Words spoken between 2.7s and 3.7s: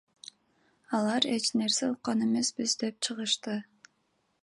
деп чыгышты.